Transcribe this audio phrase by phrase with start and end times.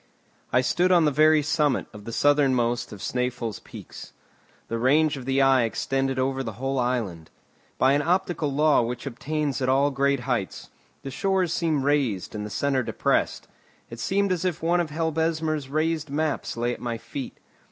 [0.51, 4.13] I stood on the very summit of the southernmost of Snæfell's peaks.
[4.67, 7.29] The range of the eye extended over the whole island.
[7.77, 10.71] By an optical law which obtains at all great heights,
[11.03, 13.47] the shores seemed raised and the centre depressed.
[13.91, 17.37] It seemed as if one of Helbesmer's raised maps lay at my feet.